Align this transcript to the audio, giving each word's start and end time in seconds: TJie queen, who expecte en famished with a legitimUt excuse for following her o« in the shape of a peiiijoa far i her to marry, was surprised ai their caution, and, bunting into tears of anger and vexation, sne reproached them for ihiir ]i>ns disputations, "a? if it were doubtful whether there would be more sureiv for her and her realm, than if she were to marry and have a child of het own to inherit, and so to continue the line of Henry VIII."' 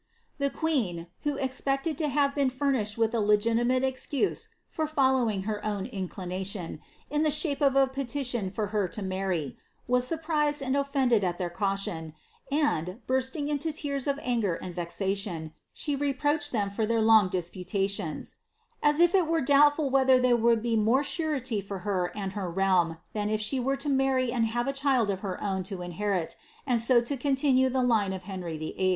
TJie 0.39 0.51
queen, 0.53 1.07
who 1.25 1.35
expecte 1.37 2.01
en 2.35 2.49
famished 2.49 2.97
with 2.97 3.13
a 3.13 3.17
legitimUt 3.19 3.83
excuse 3.83 4.47
for 4.67 4.87
following 4.87 5.43
her 5.43 5.63
o« 5.63 5.81
in 5.83 7.21
the 7.23 7.29
shape 7.29 7.61
of 7.61 7.75
a 7.75 7.85
peiiijoa 7.85 8.51
far 8.51 8.65
i 8.65 8.69
her 8.71 8.87
to 8.87 9.03
marry, 9.03 9.59
was 9.87 10.07
surprised 10.07 10.63
ai 10.63 11.31
their 11.37 11.51
caution, 11.51 12.15
and, 12.51 12.97
bunting 13.05 13.47
into 13.47 13.71
tears 13.71 14.07
of 14.07 14.17
anger 14.23 14.55
and 14.55 14.73
vexation, 14.73 15.53
sne 15.75 16.01
reproached 16.01 16.51
them 16.51 16.71
for 16.71 16.87
ihiir 16.87 17.03
]i>ns 17.03 17.29
disputations, 17.29 18.37
"a? 18.81 18.87
if 18.99 19.13
it 19.13 19.27
were 19.27 19.39
doubtful 19.41 19.91
whether 19.91 20.17
there 20.17 20.35
would 20.35 20.63
be 20.63 20.75
more 20.75 21.03
sureiv 21.03 21.63
for 21.63 21.77
her 21.85 22.11
and 22.15 22.33
her 22.33 22.49
realm, 22.49 22.97
than 23.13 23.29
if 23.29 23.39
she 23.39 23.59
were 23.59 23.77
to 23.77 23.87
marry 23.87 24.31
and 24.31 24.47
have 24.47 24.67
a 24.67 24.73
child 24.73 25.11
of 25.11 25.21
het 25.21 25.37
own 25.43 25.61
to 25.61 25.83
inherit, 25.83 26.35
and 26.65 26.81
so 26.81 26.99
to 26.99 27.15
continue 27.15 27.69
the 27.69 27.83
line 27.83 28.13
of 28.13 28.23
Henry 28.23 28.57
VIII."' 28.57 28.89